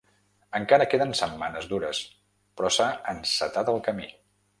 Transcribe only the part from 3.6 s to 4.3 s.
el camí.